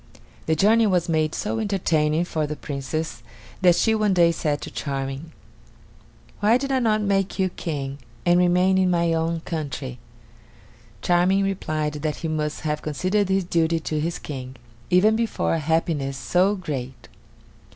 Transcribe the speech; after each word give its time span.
The 0.47 0.55
journey 0.55 0.87
was 0.87 1.07
made 1.07 1.35
so 1.35 1.59
entertaining 1.59 2.25
for 2.25 2.47
the 2.47 2.55
Princess 2.55 3.21
that 3.61 3.75
she 3.75 3.93
one 3.93 4.15
day 4.15 4.31
said 4.31 4.59
to 4.61 4.71
Charming: 4.71 5.31
"Why 6.39 6.57
did 6.57 6.71
I 6.71 6.79
not 6.79 7.01
make 7.03 7.37
you 7.37 7.49
King, 7.49 7.99
and 8.25 8.39
remain 8.39 8.79
in 8.79 8.89
my 8.89 9.13
own 9.13 9.41
country?" 9.41 9.99
Charming 11.03 11.43
replied 11.43 11.93
that 12.01 12.15
he 12.15 12.27
must 12.27 12.61
have 12.61 12.81
considered 12.81 13.29
his 13.29 13.43
duty 13.43 13.79
to 13.81 13.99
his 13.99 14.17
King, 14.17 14.55
even 14.89 15.15
before 15.15 15.53
a 15.53 15.59
happiness 15.59 16.17
so 16.17 16.55
great. 16.55 17.07